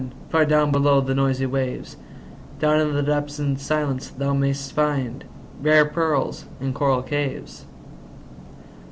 far 0.29 0.45
down 0.45 0.71
below 0.71 0.99
the 0.99 1.13
noisy 1.13 1.45
waves, 1.45 1.95
Down 2.57 2.79
in 2.79 2.95
the 2.95 3.03
depths 3.03 3.37
and 3.37 3.61
silence 3.61 4.07
thou 4.09 4.33
mayst 4.33 4.73
find 4.73 5.25
Rare 5.61 5.85
pearls 5.85 6.45
and 6.59 6.73
coral 6.73 7.03
caves. 7.03 7.65